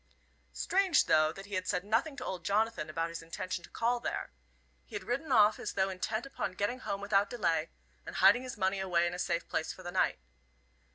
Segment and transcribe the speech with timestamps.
[0.55, 3.99] Strange, though, that he had said nothing to old Jonathan about his intention to call
[3.99, 4.31] there.
[4.83, 7.69] He had ridden off as though intent upon getting home without delay,
[8.03, 10.17] and hiding his money away in a safe place for the night.